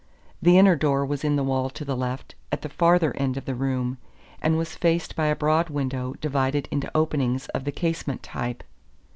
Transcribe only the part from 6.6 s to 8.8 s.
into openings of the casement type.